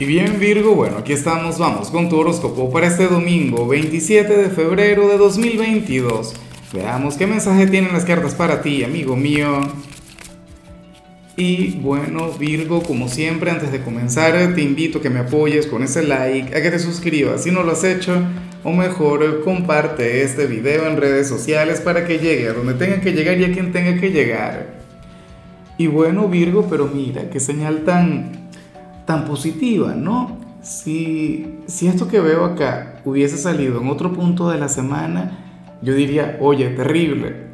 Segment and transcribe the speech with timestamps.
[0.00, 4.50] Y bien Virgo, bueno, aquí estamos, vamos con tu horóscopo para este domingo 27 de
[4.50, 6.34] febrero de 2022.
[6.72, 9.60] Veamos qué mensaje tienen las cartas para ti, amigo mío.
[11.36, 15.84] Y bueno Virgo, como siempre, antes de comenzar te invito a que me apoyes con
[15.84, 18.20] ese like, a que te suscribas si no lo has hecho,
[18.64, 23.12] o mejor comparte este video en redes sociales para que llegue a donde tenga que
[23.12, 24.74] llegar y a quien tenga que llegar.
[25.78, 28.43] Y bueno Virgo, pero mira, qué señal tan
[29.06, 30.38] tan positiva, ¿no?
[30.62, 35.44] Si, si esto que veo acá hubiese salido en otro punto de la semana,
[35.82, 37.48] yo diría, oye, terrible.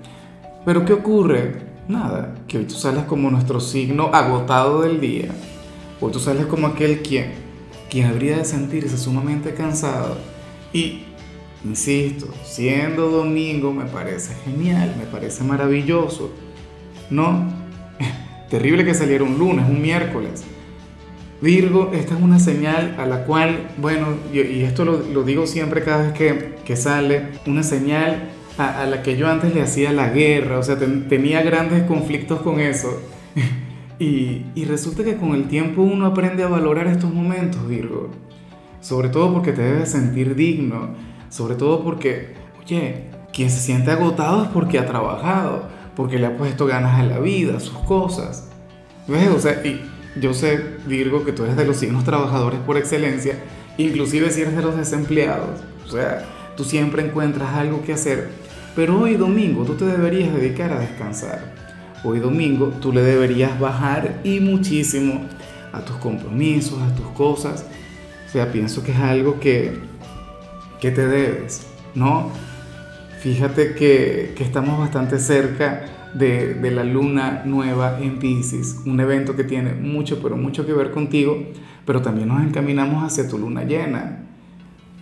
[0.65, 1.63] Pero ¿qué ocurre?
[1.89, 5.31] Nada, que hoy tú sales como nuestro signo agotado del día.
[6.01, 7.33] Hoy tú sales como aquel quien,
[7.91, 10.17] quien habría de sentirse sumamente cansado.
[10.73, 11.03] Y,
[11.65, 16.31] insisto, siendo domingo me parece genial, me parece maravilloso.
[17.11, 17.49] No,
[18.51, 20.45] terrible que saliera un lunes, un miércoles.
[21.43, 26.11] Virgo, esta es una señal a la cual, bueno, y esto lo, digo siempre cada
[26.11, 30.63] vez que, sale, una señal a, la que yo antes le hacía la guerra, o
[30.63, 33.01] sea, tenía grandes conflictos con eso.
[33.99, 38.11] y, y resulta que con el tiempo uno aprende a valorar estos momentos, Virgo.
[38.81, 40.91] Sobre todo porque te debes sentir digno,
[41.31, 46.37] sobre todo porque, oye, quien se siente agotado es porque ha trabajado, porque le ha
[46.37, 48.51] puesto ganas a la vida, a sus cosas.
[49.07, 49.29] ¿Ves?
[49.29, 49.81] O sea, y
[50.17, 53.35] yo sé, Virgo, que tú eres de los signos trabajadores por excelencia,
[53.79, 55.61] inclusive si eres de los desempleados.
[55.87, 56.25] O sea,
[56.57, 58.31] tú siempre encuentras algo que hacer.
[58.75, 61.55] Pero hoy domingo tú te deberías dedicar a descansar.
[62.03, 65.27] Hoy domingo tú le deberías bajar y muchísimo
[65.73, 67.67] a tus compromisos, a tus cosas.
[68.27, 69.79] O sea, pienso que es algo que,
[70.81, 72.31] que te debes, ¿no?
[73.21, 75.83] Fíjate que, estamos bastante cerca
[76.15, 80.91] de, la luna nueva en Pisces, un evento que tiene mucho, pero mucho que ver
[80.91, 81.37] contigo,
[81.85, 84.21] pero también nos encaminamos hacia tu luna llena.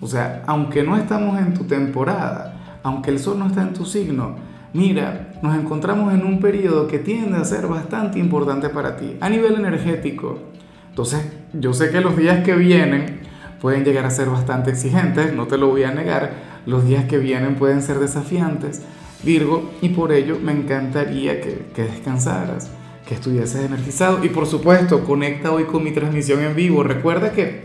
[0.00, 3.86] O sea, aunque no estamos en tu temporada, aunque el sol no está en tu
[3.86, 4.34] signo,
[4.72, 9.28] mira, nos encontramos en un periodo que tiende a ser bastante importante para ti a
[9.28, 10.40] nivel energético.
[10.88, 13.20] Entonces, yo sé que los días que vienen
[13.60, 17.16] pueden llegar a ser bastante exigentes, no te lo voy a negar, los días que
[17.16, 18.82] vienen pueden ser desafiantes,
[19.24, 22.70] Virgo, y por ello me encantaría que, descansaras,
[23.06, 26.82] que estuvieses energizado y por supuesto conecta hoy con mi transmisión en vivo.
[26.82, 27.62] Recuerda que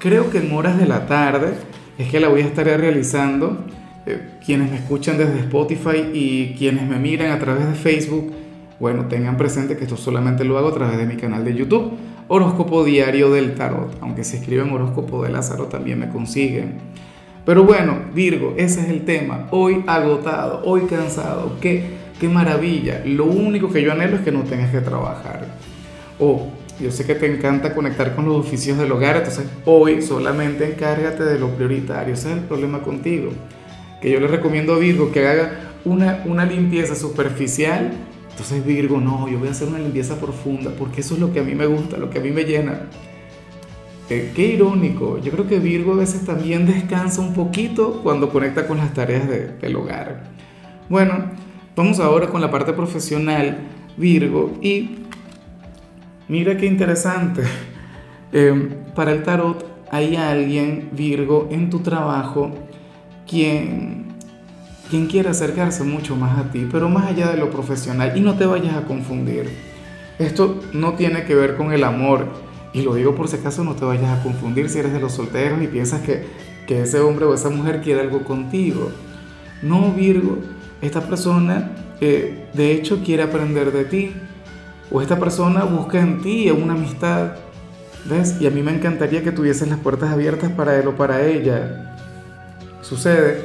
[0.00, 1.54] creo que en horas de la tarde
[1.96, 3.64] es que la voy a estar realizando.
[4.04, 8.32] Eh, quienes me escuchan desde Spotify y quienes me miran a través de Facebook,
[8.80, 11.92] bueno, tengan presente que esto solamente lo hago a través de mi canal de YouTube,
[12.26, 13.96] Horóscopo Diario del Tarot.
[14.00, 16.78] Aunque si escriben Horóscopo de Lázaro también me consiguen.
[17.50, 19.48] Pero bueno, Virgo, ese es el tema.
[19.50, 21.56] Hoy agotado, hoy cansado.
[21.60, 21.82] Qué,
[22.20, 23.02] qué maravilla.
[23.04, 25.46] Lo único que yo anhelo es que no tengas que trabajar.
[26.20, 26.46] O
[26.78, 31.24] yo sé que te encanta conectar con los oficios del hogar, entonces hoy solamente encárgate
[31.24, 32.14] de lo prioritario.
[32.14, 33.32] Ese es el problema contigo.
[34.00, 37.90] Que yo le recomiendo a Virgo que haga una, una limpieza superficial.
[38.30, 41.40] Entonces Virgo, no, yo voy a hacer una limpieza profunda porque eso es lo que
[41.40, 42.82] a mí me gusta, lo que a mí me llena.
[44.10, 45.18] Qué, irónico.
[45.18, 49.28] Yo creo que Virgo a veces también descansa un poquito cuando conecta con las tareas
[49.28, 50.24] del hogar.
[50.88, 51.26] Bueno,
[51.76, 53.58] vamos ahora con la parte profesional,
[53.96, 54.58] Virgo.
[54.60, 54.98] Y
[56.26, 57.42] mira qué interesante.
[58.32, 62.52] Em, para el tarot hay alguien, Virgo, en tu trabajo
[63.28, 64.06] quien,
[64.88, 68.16] quien quiere acercarse mucho más a ti, pero más allá de lo profesional.
[68.16, 69.48] Y no te vayas a confundir.
[70.20, 72.28] Esto no tiene que ver con el amor
[72.72, 75.12] y lo digo por si acaso no te vayas a confundir si eres de los
[75.12, 76.24] solteros y piensas que,
[76.66, 78.90] que ese hombre o esa mujer quiere algo contigo.
[79.62, 80.38] No, Virgo,
[80.80, 84.14] esta persona eh, de hecho quiere aprender de ti.
[84.92, 87.32] O esta persona busca en ti una amistad.
[88.06, 88.40] ¿Ves?
[88.40, 91.96] Y a mí me encantaría que tuvieses las puertas abiertas para él o para ella.
[92.82, 93.42] Sucede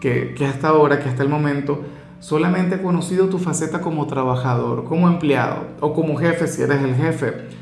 [0.00, 1.82] que, que hasta ahora, que hasta el momento,
[2.20, 6.94] solamente he conocido tu faceta como trabajador, como empleado o como jefe si eres el
[6.94, 7.57] jefe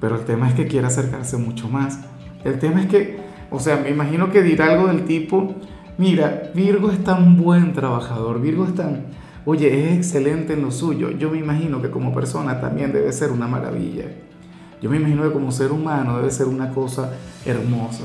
[0.00, 2.00] pero el tema es que quiere acercarse mucho más.
[2.44, 3.18] El tema es que,
[3.50, 5.54] o sea, me imagino que dirá algo del tipo,
[5.98, 9.06] mira, Virgo es tan buen trabajador, Virgo es tan,
[9.44, 11.10] oye, es excelente en lo suyo.
[11.10, 14.04] Yo me imagino que como persona también debe ser una maravilla.
[14.82, 17.12] Yo me imagino que como ser humano debe ser una cosa
[17.46, 18.04] hermosa.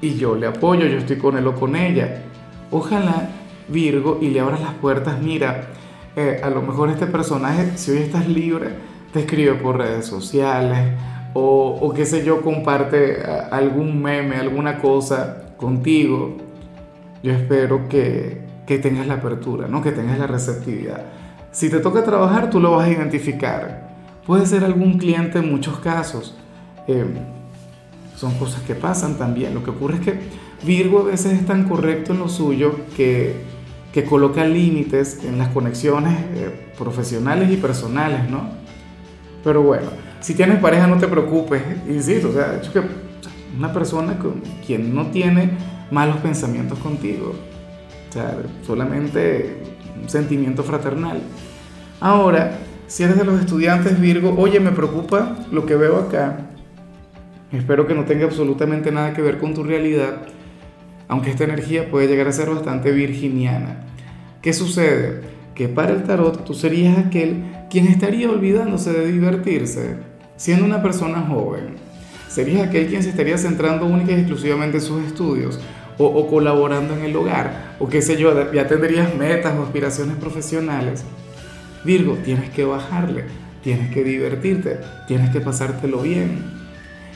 [0.00, 2.22] Y yo le apoyo, yo estoy con él o con ella.
[2.70, 3.30] Ojalá
[3.68, 5.68] Virgo y le abras las puertas, mira,
[6.16, 8.76] eh, a lo mejor este personaje, si hoy estás libre,
[9.14, 10.92] te escribe por redes sociales
[11.34, 16.36] o, o qué sé yo, comparte algún meme, alguna cosa contigo.
[17.22, 19.82] Yo espero que, que tengas la apertura, ¿no?
[19.82, 21.04] que tengas la receptividad.
[21.52, 23.94] Si te toca trabajar, tú lo vas a identificar.
[24.26, 26.36] Puede ser algún cliente en muchos casos.
[26.88, 27.04] Eh,
[28.16, 29.54] son cosas que pasan también.
[29.54, 30.18] Lo que ocurre es que
[30.64, 33.36] Virgo a veces es tan correcto en lo suyo que,
[33.92, 38.63] que coloca límites en las conexiones eh, profesionales y personales, ¿no?
[39.44, 39.88] Pero bueno,
[40.20, 42.80] si tienes pareja no te preocupes, insisto, o sea, hecho que
[43.56, 45.50] una persona con quien no tiene
[45.90, 47.34] malos pensamientos contigo,
[48.08, 48.36] o sea,
[48.66, 49.62] solamente
[50.02, 51.20] un sentimiento fraternal.
[52.00, 56.50] Ahora, si eres de los estudiantes Virgo, oye, me preocupa lo que veo acá.
[57.52, 60.22] Espero que no tenga absolutamente nada que ver con tu realidad,
[61.06, 63.84] aunque esta energía puede llegar a ser bastante virginiana.
[64.42, 65.22] ¿Qué sucede?
[65.54, 67.44] Que para el tarot tú serías aquel
[67.74, 69.96] quien estaría olvidándose de divertirse,
[70.36, 71.74] siendo una persona joven.
[72.28, 75.58] Serías aquel quien se estaría centrando única y exclusivamente en sus estudios
[75.98, 80.14] o, o colaborando en el hogar, o qué sé yo, ya tendrías metas o aspiraciones
[80.18, 81.04] profesionales.
[81.82, 83.24] Virgo, tienes que bajarle,
[83.64, 84.78] tienes que divertirte,
[85.08, 86.44] tienes que pasártelo bien.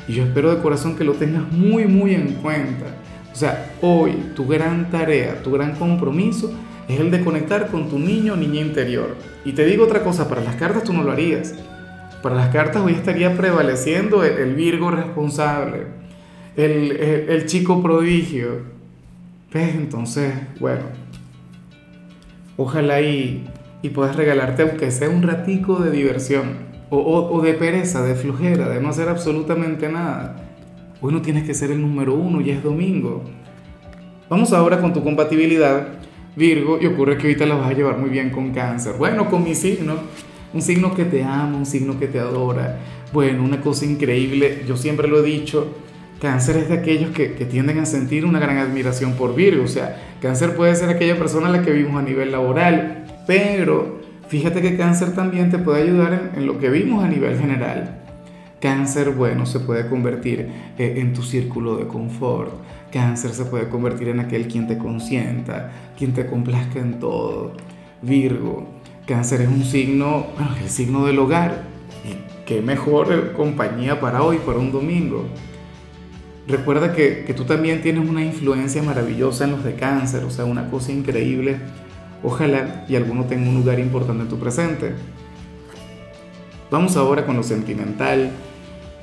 [0.08, 2.86] Y yo espero de corazón que lo tengas muy, muy en cuenta.
[3.32, 6.52] O sea, hoy tu gran tarea, tu gran compromiso
[6.88, 9.16] es el de conectar con tu niño o niña interior.
[9.44, 11.54] Y te digo otra cosa, para las cartas tú no lo harías.
[12.22, 15.86] Para las cartas hoy estaría prevaleciendo el, Virgo responsable,
[16.56, 18.62] el, el, chico prodigio.
[19.52, 19.74] ¿Ves?
[19.74, 20.82] Entonces, bueno,
[22.56, 23.46] ojalá y,
[23.82, 28.80] y puedas regalarte aunque sea un ratico de diversión o, de pereza, de flojera, de
[28.80, 30.36] no hacer absolutamente nada.
[31.00, 33.22] Hoy no tienes que ser el número uno, ya es domingo.
[34.28, 35.88] Vamos ahora con tu compatibilidad,
[36.38, 38.94] Virgo, y ocurre que ahorita la vas a llevar muy bien con cáncer.
[38.96, 39.96] Bueno, con mi signo,
[40.54, 42.78] un signo que te ama, un signo que te adora.
[43.12, 45.74] Bueno, una cosa increíble, yo siempre lo he dicho,
[46.20, 49.64] cáncer es de aquellos que, que tienden a sentir una gran admiración por Virgo.
[49.64, 53.98] O sea, cáncer puede ser aquella persona a la que vimos a nivel laboral, pero
[54.28, 58.02] Fíjate que cáncer también te puede ayudar en, lo que vimos a nivel general.
[58.60, 62.52] Cáncer, bueno, se puede convertir eh, en tu círculo de confort.
[62.92, 67.52] Cáncer se puede convertir en aquel quien te consienta, quien te complazca en todo.
[68.02, 68.66] Virgo,
[69.06, 71.64] cáncer es un signo, bueno, el signo del hogar.
[72.04, 75.26] Y qué mejor compañía para hoy, para un domingo.
[76.46, 80.46] Recuerda que, que tú también tienes una influencia maravillosa en los de cáncer, o sea,
[80.46, 81.58] una cosa increíble
[82.22, 84.92] Ojalá y alguno tenga un lugar importante en tu presente.
[86.70, 88.30] Vamos ahora con lo sentimental.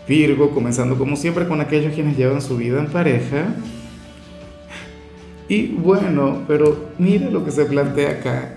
[0.07, 3.55] Virgo, comenzando como siempre con aquellos quienes llevan su vida en pareja.
[5.47, 8.55] Y bueno, pero mira lo que se plantea acá.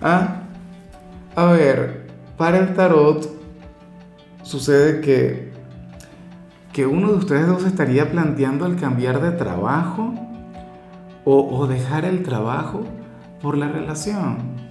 [0.00, 0.42] Ah,
[1.34, 2.06] a ver,
[2.36, 3.28] para el tarot
[4.42, 5.52] sucede que,
[6.72, 10.14] que uno de ustedes dos estaría planteando el cambiar de trabajo
[11.24, 12.84] o, o dejar el trabajo
[13.42, 14.67] por la relación.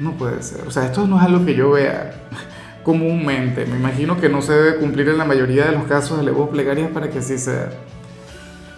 [0.00, 0.66] No puede ser.
[0.66, 2.12] O sea, esto no es algo que yo vea
[2.84, 3.66] comúnmente.
[3.66, 6.50] Me imagino que no se debe cumplir en la mayoría de los casos de voz
[6.50, 7.70] plegarias para que así sea.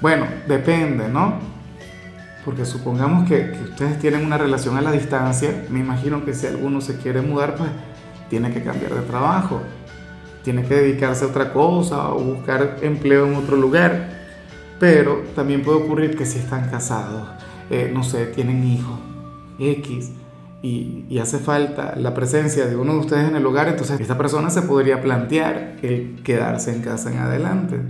[0.00, 1.38] Bueno, depende, ¿no?
[2.44, 6.46] Porque supongamos que, que, ustedes tienen una relación a la distancia, me imagino que si
[6.46, 7.68] alguno se quiere mudar, pues
[8.30, 9.60] tiene que cambiar de trabajo,
[10.42, 14.20] tiene que dedicarse a otra cosa o buscar empleo en otro lugar.
[14.78, 17.28] Pero también puede ocurrir que si están casados,
[17.68, 18.98] eh, no sé, tienen hijos,
[19.58, 20.12] X,
[20.62, 24.50] y, hace falta la presencia de uno de ustedes en el hogar, entonces esta persona
[24.50, 27.80] se podría plantear el quedarse en casa en adelante.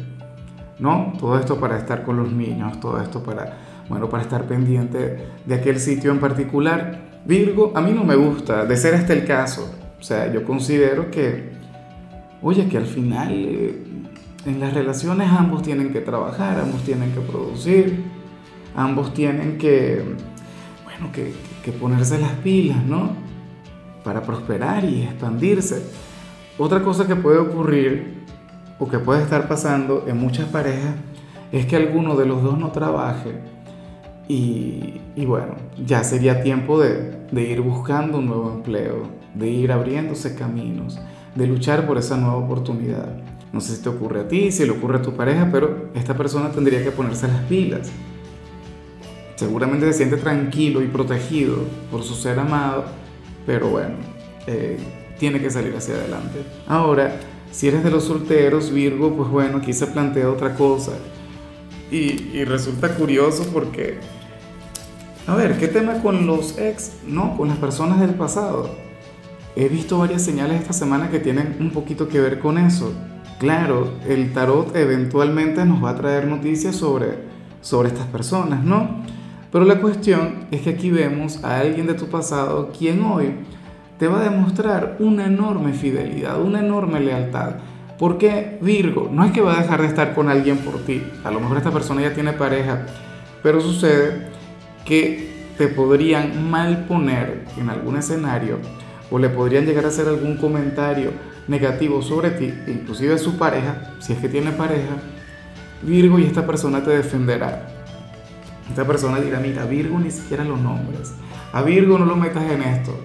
[0.78, 1.12] ¿No?
[1.18, 5.54] Todo esto para estar con los niños, todo esto para, bueno, para estar pendiente de
[5.54, 7.20] aquel sitio en particular.
[7.26, 9.70] Virgo, a mí no me gusta, de ser este el caso.
[9.98, 11.50] O sea, yo considero que,
[12.40, 13.82] oye, que al final eh,
[14.46, 18.20] en las relaciones ambos tienen que trabajar, ambos tienen que producir
[18.74, 20.02] ambos tienen que,
[21.12, 23.10] que, ponerse las pilas, ¿no?
[24.04, 25.82] Para prosperar y expandirse.
[26.58, 28.24] Otra cosa que puede ocurrir
[28.78, 30.94] o que puede estar pasando en muchas parejas
[31.52, 33.40] es que alguno de los dos no trabaje
[34.28, 40.36] y, bueno, ya sería tiempo de, de, ir buscando un nuevo empleo, de ir abriéndose
[40.36, 41.00] caminos,
[41.34, 43.16] de luchar por esa nueva oportunidad.
[43.52, 46.16] No sé si te ocurre a ti, si le ocurre a tu pareja, pero esta
[46.16, 47.90] persona tendría que ponerse las pilas
[49.40, 51.56] seguramente se siente tranquilo y protegido
[51.90, 52.84] por su ser amado,
[53.46, 53.94] pero bueno,
[54.46, 54.78] eh,
[55.18, 56.44] tiene que salir hacia adelante.
[56.68, 57.18] Ahora,
[57.50, 60.92] si eres de los solteros, Virgo, pues bueno, aquí se plantea otra cosa.
[61.90, 63.98] Y, y resulta curioso porque,
[65.26, 66.98] a ver, ¿qué tema con los ex?
[67.06, 68.68] No, con las personas del pasado.
[69.56, 72.92] He visto varias señales esta semana que tienen un poquito que ver con eso.
[73.38, 77.20] Claro, el tarot eventualmente nos va a traer noticias sobre,
[77.62, 79.08] sobre estas personas, ¿no?
[79.52, 83.34] Pero la cuestión es que aquí vemos a alguien de tu pasado quien hoy
[83.98, 87.56] te va a demostrar una enorme fidelidad, una enorme lealtad.
[87.98, 91.02] Porque Virgo, no es que va a dejar de estar con alguien por ti.
[91.24, 92.86] A lo mejor esta persona ya tiene pareja,
[93.42, 94.28] pero sucede
[94.86, 95.28] que
[95.58, 98.58] te podrían mal poner en algún escenario
[99.10, 101.10] o le podrían llegar a hacer algún comentario
[101.48, 104.94] negativo sobre ti, inclusive su pareja, si es que tiene pareja,
[105.82, 107.79] Virgo y esta persona te defenderá.
[108.70, 111.12] Esta persona dirá, mira, Virgo ni siquiera los nombres.
[111.52, 112.98] A Virgo no lo metas en esto,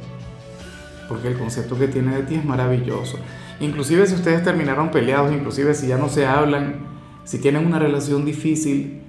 [1.10, 3.18] porque el concepto que tiene de ti es maravilloso.
[3.60, 6.76] Inclusive si ustedes terminaron peleados, inclusive si ya no se hablan,
[7.24, 9.02] si tienen una relación difícil,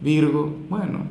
[0.00, 1.06] Virgo, bueno,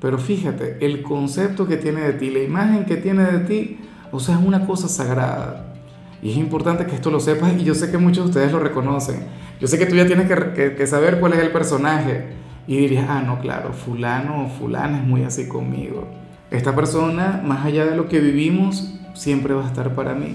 [0.00, 3.78] pero fíjate, el concepto que tiene de ti, la imagen que tiene de ti,
[4.10, 5.74] o sea, es una cosa sagrada.
[6.22, 8.58] Y es importante que esto lo sepas y yo sé que muchos de ustedes lo
[8.58, 9.24] reconocen.
[9.60, 12.24] Yo sé que tú ya tienes que, saber cuál es el personaje.
[12.66, 16.08] Y dirías, ah, no, claro, fulano o fulana es muy así conmigo.
[16.50, 20.34] Esta persona, más allá de lo que vivimos, siempre va a estar para mí.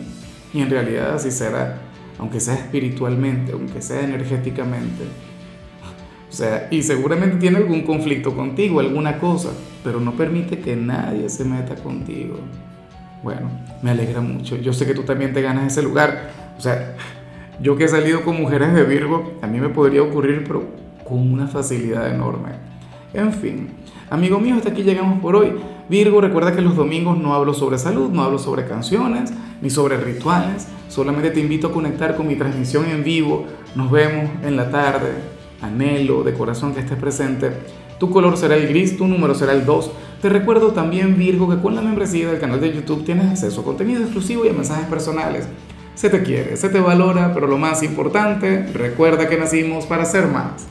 [0.53, 1.79] Y en realidad así será,
[2.17, 5.05] aunque sea espiritualmente, aunque sea energéticamente.
[6.29, 9.49] O sea, y seguramente tiene algún conflicto contigo, alguna cosa,
[9.83, 12.39] pero no permite que nadie se meta contigo.
[13.23, 13.49] Bueno,
[13.81, 14.55] me alegra mucho.
[14.55, 16.31] Yo sé que tú también te ganas ese lugar.
[16.57, 16.95] O sea,
[17.61, 20.63] yo que he salido con mujeres de Virgo, a mí me podría ocurrir, pero
[21.09, 22.51] con una facilidad enorme.
[23.13, 23.69] En fin,
[24.09, 25.53] amigo mío, hasta aquí llegamos por hoy.
[25.89, 29.97] Virgo, recuerda que los domingos no hablo sobre salud, no hablo sobre canciones, ni sobre
[29.97, 30.67] rituales.
[30.87, 33.45] Solamente te invito a conectar con mi transmisión en vivo.
[33.75, 35.09] Nos vemos en la tarde.
[35.61, 37.51] Anhelo de corazón que estés presente.
[37.99, 39.91] Tu color será el gris, tu número será el 2.
[40.21, 43.63] Te recuerdo también, Virgo, que con la membresía del canal de YouTube tienes acceso a
[43.63, 45.47] contenido exclusivo y a mensajes personales.
[45.95, 50.27] Se te quiere, se te valora, pero lo más importante, recuerda que nacimos para ser
[50.27, 50.67] más.